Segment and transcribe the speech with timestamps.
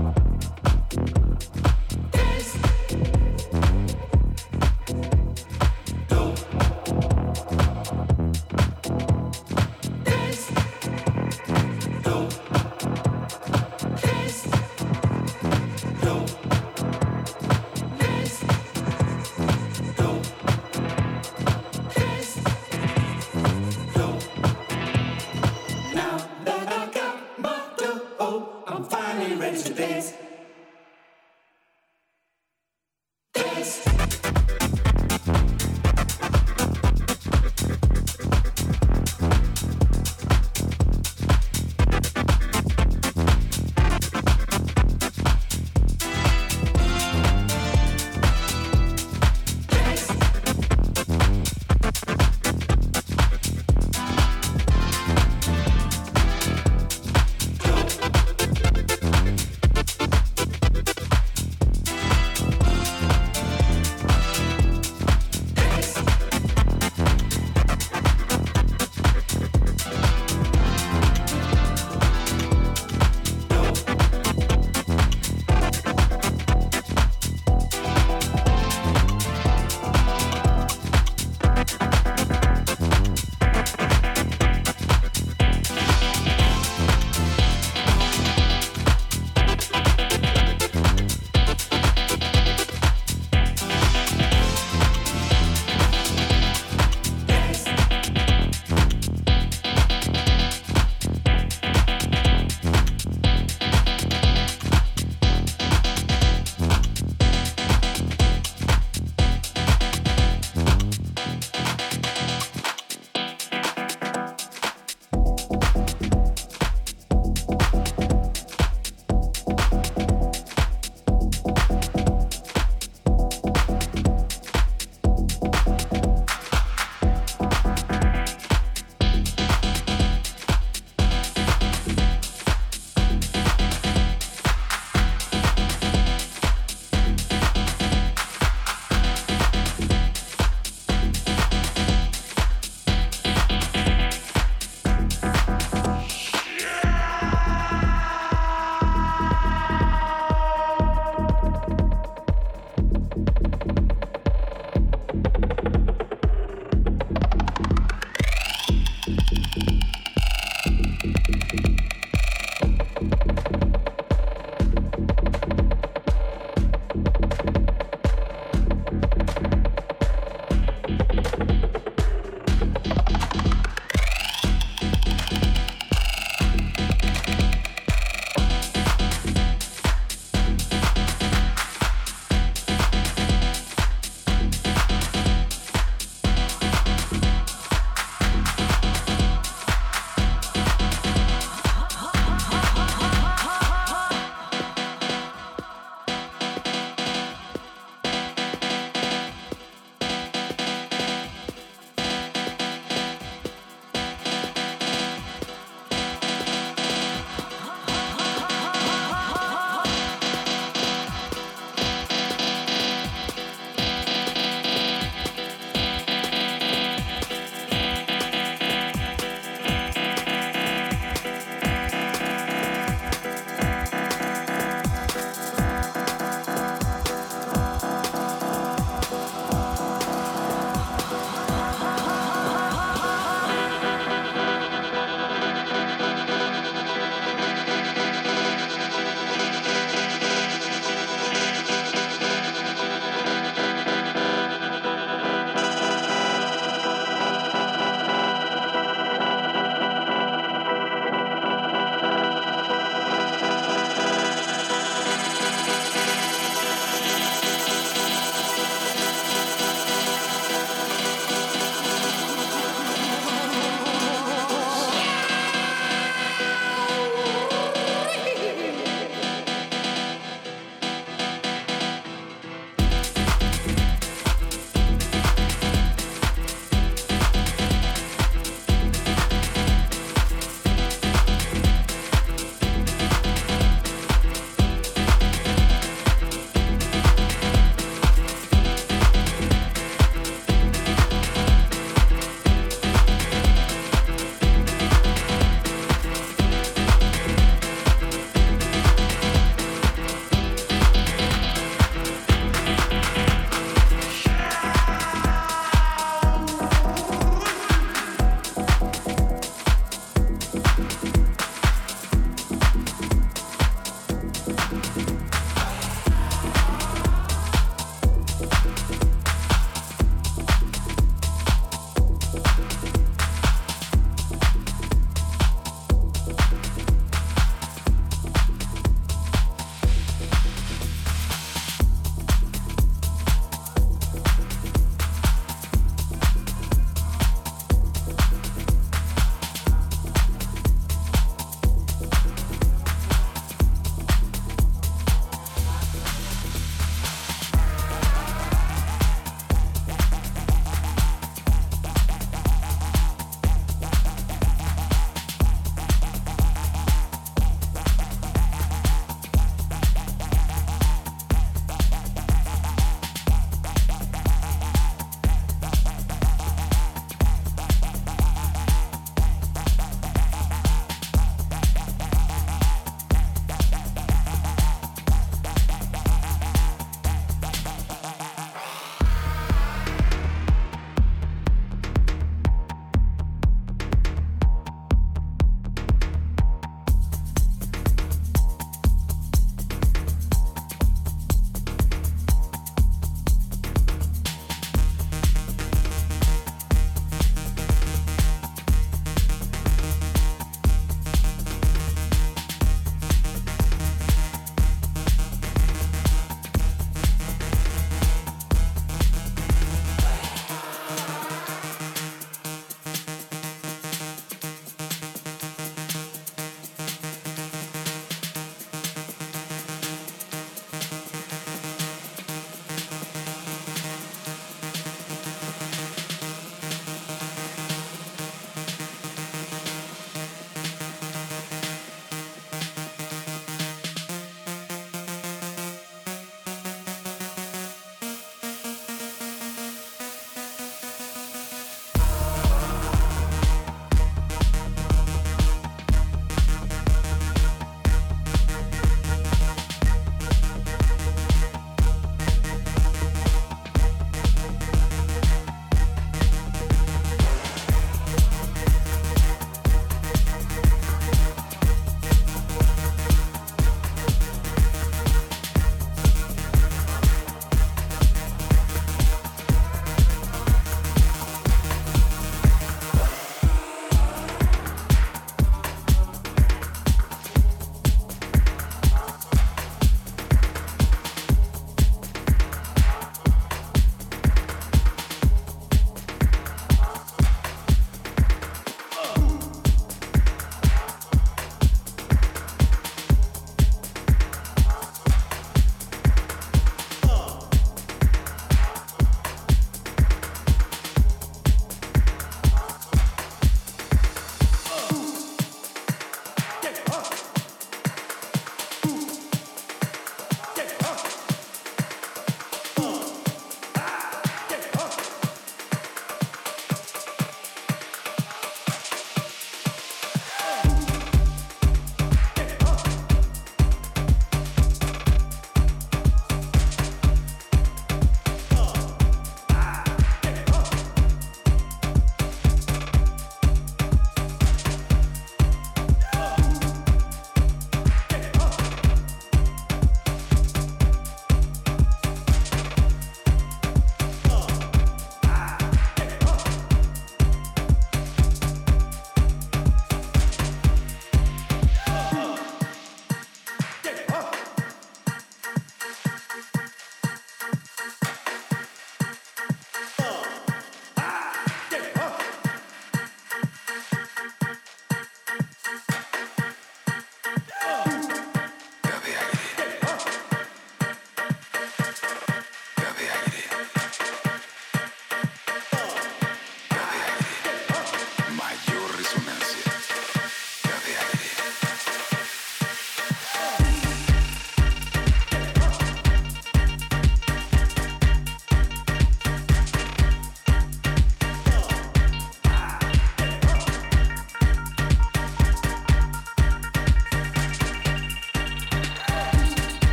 [0.00, 0.29] Awesome.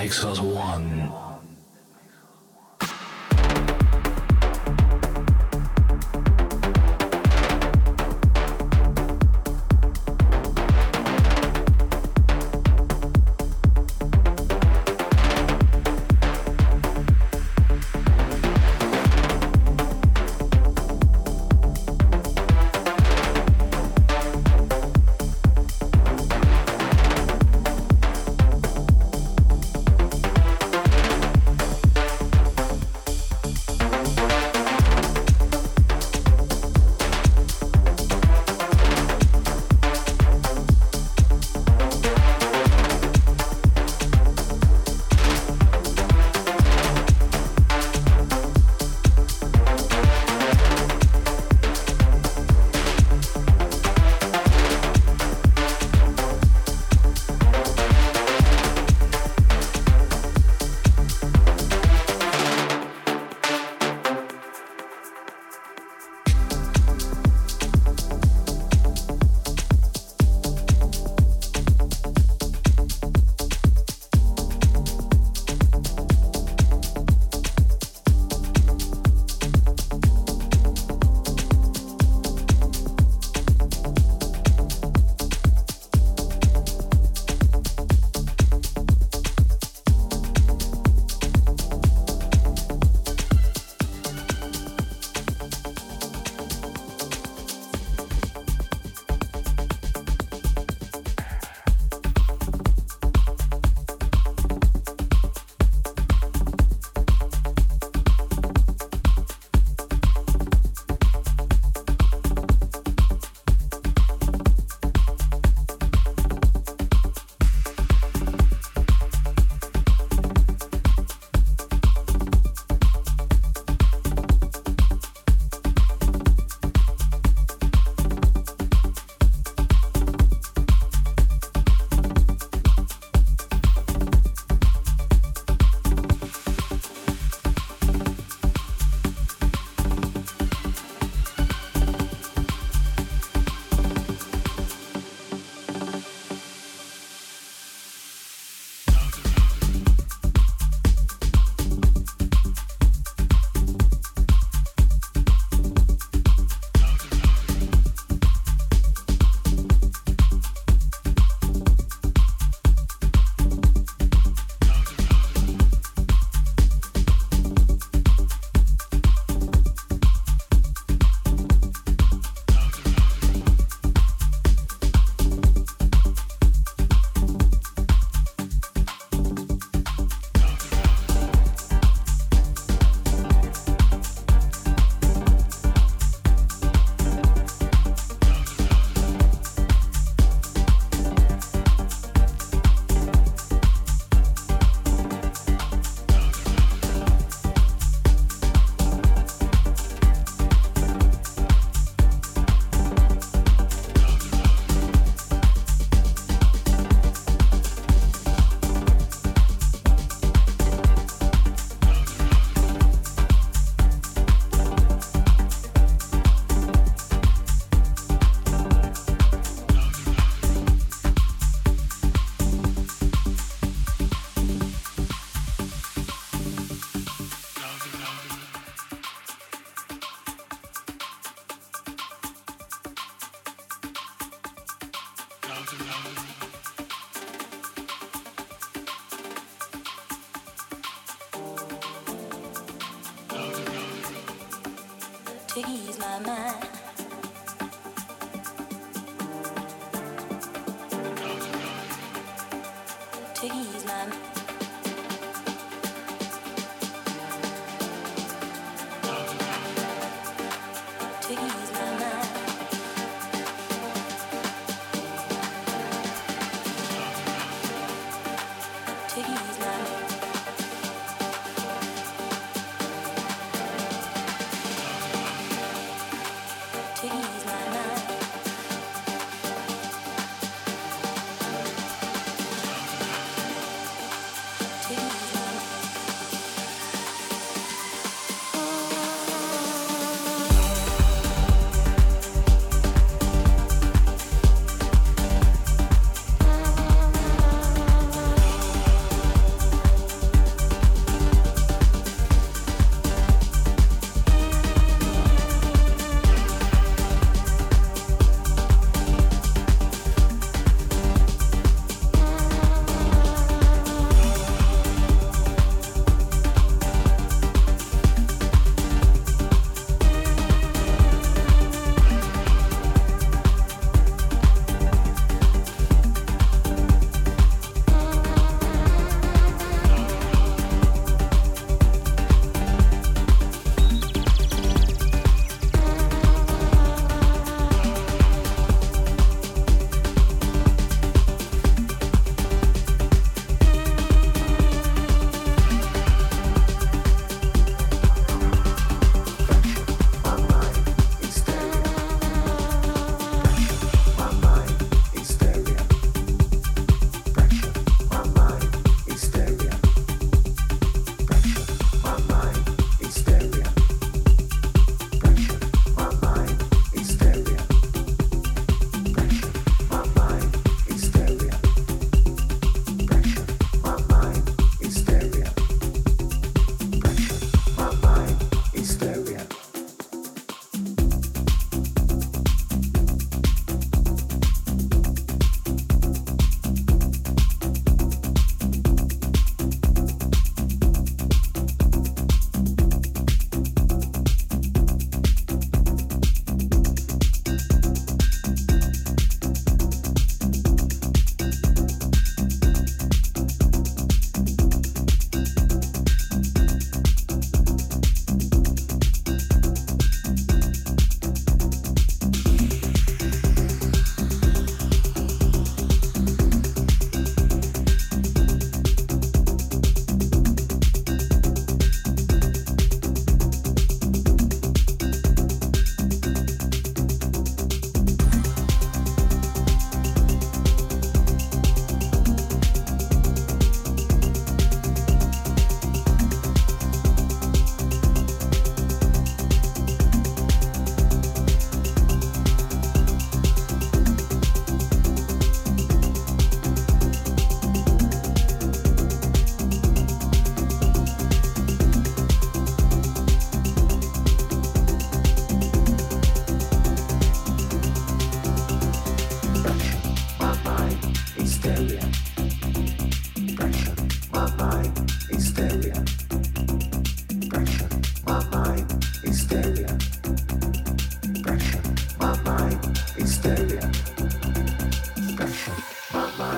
[0.00, 0.89] Makes us one.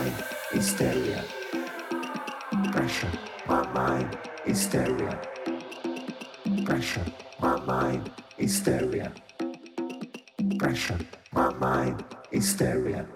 [0.03, 1.25] mind, hysteria.
[2.73, 3.13] Pressure,
[3.47, 5.21] my mind, hysteria.
[6.65, 7.05] Pressure,
[7.41, 9.13] my mind, hysteria.
[10.59, 10.99] Pressure,
[11.33, 13.07] my mind, hysteria.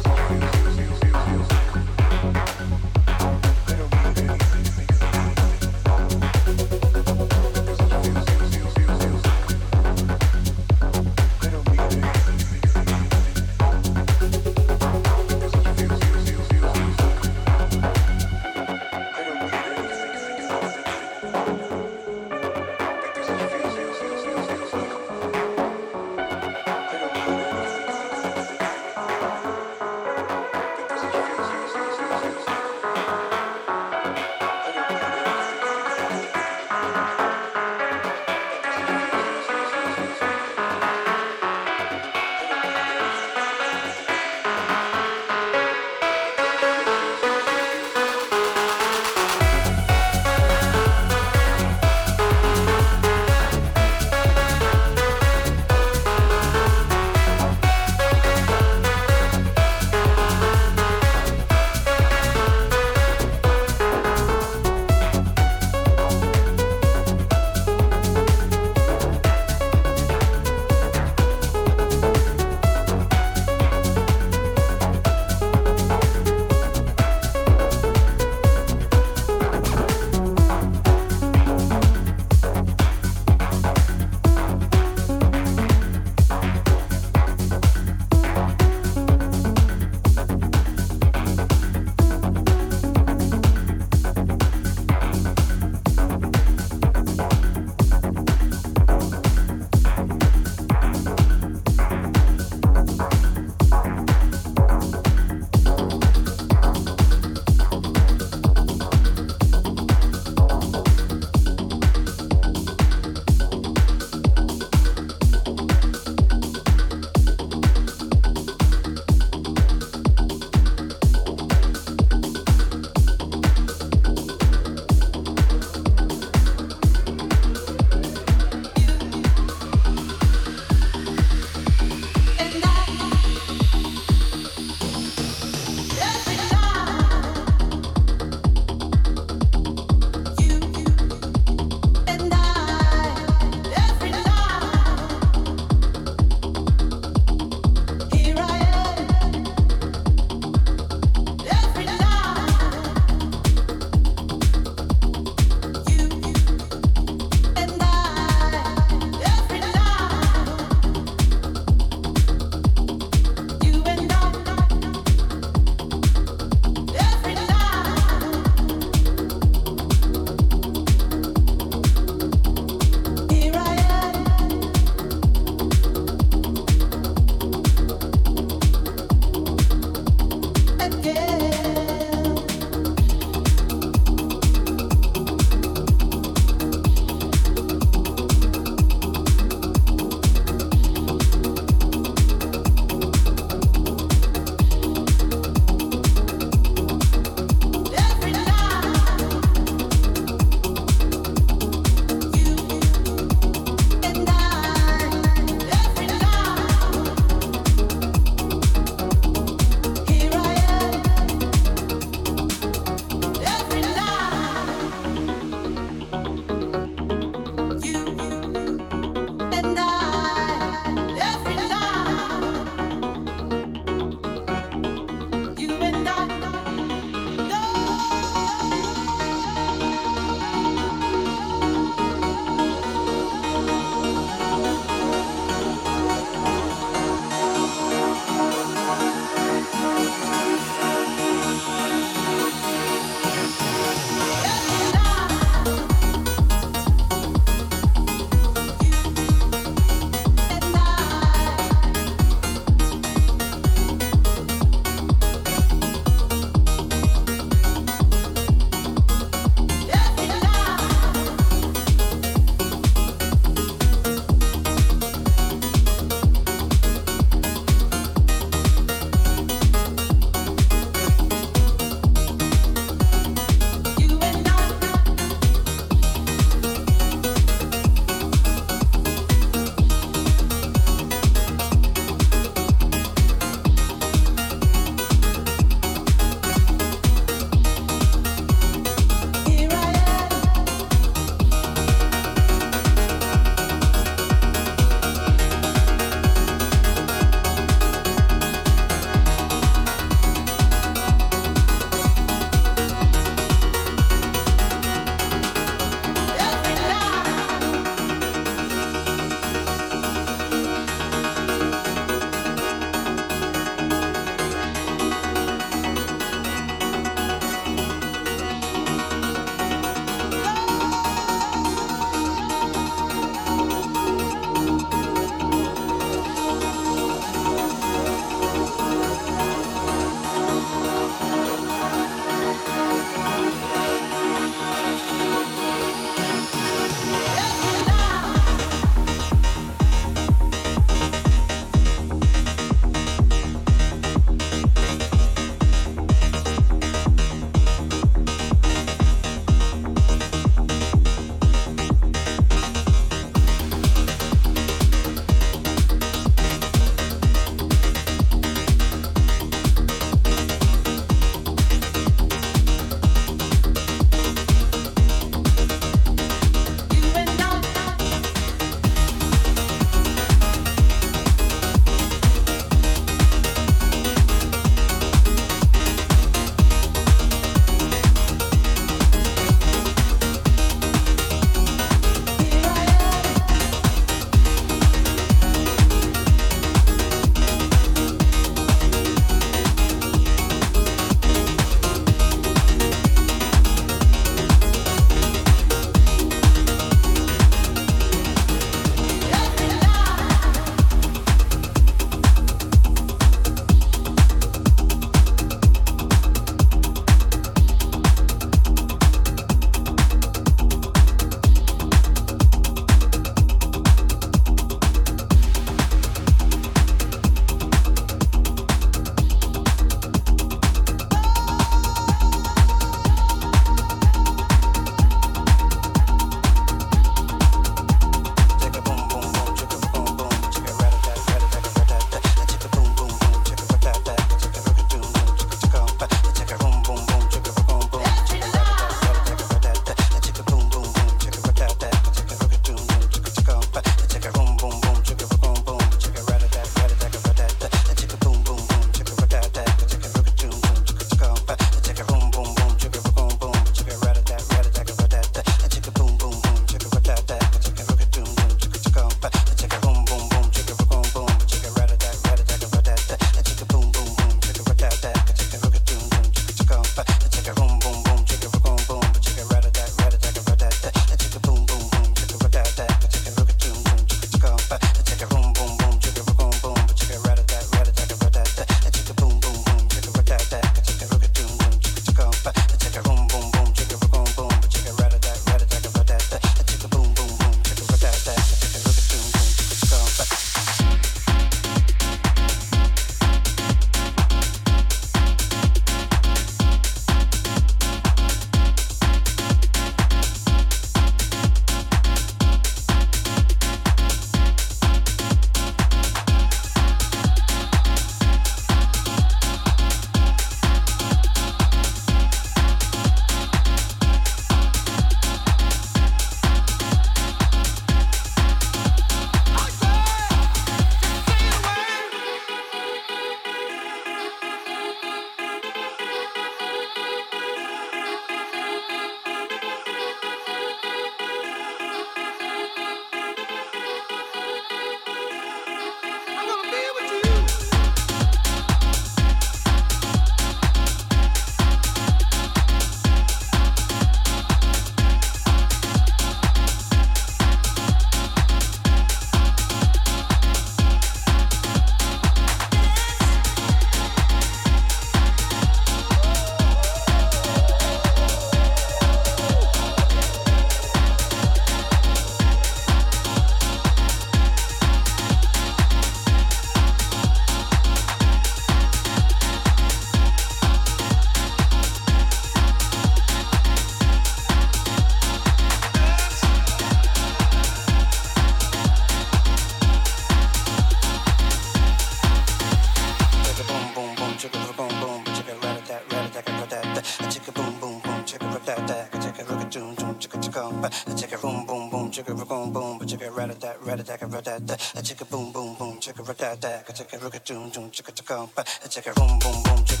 [596.33, 598.49] Chicka boom boom, chicka rat a tat, chicka rook a doom doom, chicka come,
[598.89, 600.00] chicka boom boom boom, chicka